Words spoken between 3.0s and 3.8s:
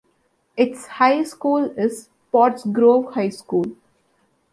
High School.